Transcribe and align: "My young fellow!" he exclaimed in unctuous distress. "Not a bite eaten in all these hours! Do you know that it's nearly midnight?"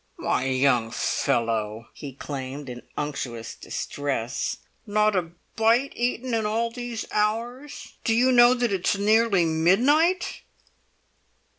"My 0.17 0.45
young 0.45 0.89
fellow!" 0.89 1.89
he 1.93 2.07
exclaimed 2.09 2.69
in 2.69 2.81
unctuous 2.97 3.53
distress. 3.53 4.57
"Not 4.87 5.15
a 5.15 5.29
bite 5.55 5.93
eaten 5.95 6.33
in 6.33 6.43
all 6.43 6.71
these 6.71 7.05
hours! 7.11 7.93
Do 8.03 8.15
you 8.15 8.31
know 8.31 8.55
that 8.55 8.71
it's 8.73 8.97
nearly 8.97 9.45
midnight?" 9.45 10.41